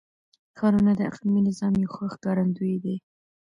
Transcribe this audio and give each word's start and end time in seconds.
ښارونه 0.57 0.91
د 0.95 1.01
اقلیمي 1.09 1.41
نظام 1.49 1.73
یو 1.83 1.91
ښه 1.95 2.05
ښکارندوی 2.13 2.75
دی. 2.83 2.95